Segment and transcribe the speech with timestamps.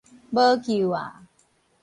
[0.31, 0.97] 無救矣